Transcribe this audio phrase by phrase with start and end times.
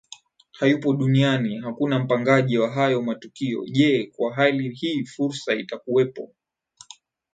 [0.51, 6.35] hayupo duniani hakuna mpangaji wa hayo matukio Je kwa hali hii Fursa itakuwepo